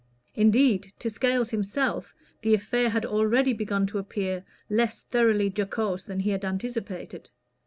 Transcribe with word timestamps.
Indeed, 0.33 0.93
to 0.97 1.11
Scales 1.11 1.51
himself 1.51 2.15
the 2.41 2.55
affair 2.55 2.89
had 2.89 3.05
already 3.05 3.53
begun 3.53 3.85
to 3.85 3.99
appear 3.99 4.43
less 4.67 4.99
thoroughly 5.01 5.53
jocose 5.55 6.05
than 6.05 6.21
he 6.21 6.31
had 6.31 6.43
anticipated. 6.43 7.29